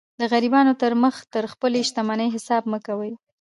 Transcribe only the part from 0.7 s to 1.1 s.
تر